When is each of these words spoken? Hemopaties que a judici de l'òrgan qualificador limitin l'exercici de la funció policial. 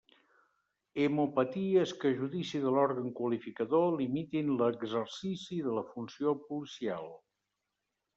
Hemopaties 1.01 1.91
que 2.03 2.07
a 2.13 2.15
judici 2.21 2.61
de 2.63 2.71
l'òrgan 2.75 3.11
qualificador 3.19 3.85
limitin 3.99 4.49
l'exercici 4.63 5.59
de 5.67 5.75
la 5.77 5.85
funció 5.91 6.35
policial. 6.47 7.07